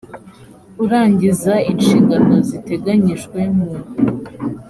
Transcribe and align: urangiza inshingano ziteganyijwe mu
urangiza 0.83 1.53
inshingano 1.71 2.35
ziteganyijwe 2.47 3.39
mu 3.55 3.67